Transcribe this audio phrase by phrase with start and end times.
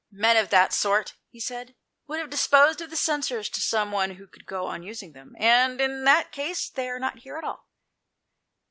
[0.25, 1.75] "Men of that sort," he said,
[2.07, 5.35] "would have disposed of the censers to some one who could go on using them,
[5.37, 7.69] and in that case they are not here at all."